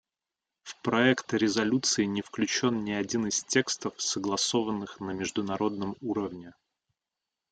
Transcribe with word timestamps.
В 0.63 0.81
проект 0.81 1.31
резолюции 1.31 2.05
не 2.05 2.23
включен 2.23 2.83
ни 2.83 2.89
один 2.89 3.27
из 3.27 3.43
текстов, 3.43 3.93
согласованных 4.01 4.99
на 4.99 5.11
международном 5.11 5.95
уровне. 6.01 6.55